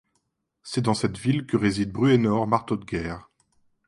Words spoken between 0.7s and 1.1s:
dans